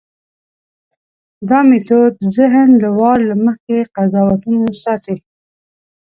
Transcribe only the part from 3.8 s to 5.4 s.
قضاوتونو ساتي.